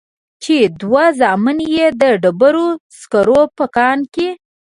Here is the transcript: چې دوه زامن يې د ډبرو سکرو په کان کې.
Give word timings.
چې 0.43 0.55
دوه 0.81 1.03
زامن 1.19 1.57
يې 1.75 1.87
د 2.01 2.03
ډبرو 2.21 2.67
سکرو 2.99 3.41
په 3.57 3.65
کان 3.75 3.97
کې. 4.13 4.27